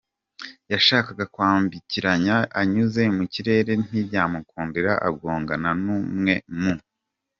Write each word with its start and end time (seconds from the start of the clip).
yashakaga 0.71 1.23
kwambikiranya 1.33 2.35
anyuze 2.61 3.01
mu 3.17 3.23
kirere 3.33 3.71
ntibyamukundira 3.85 4.91
agongana 5.07 5.69
numwe 5.83 6.35
mu. 6.61 6.73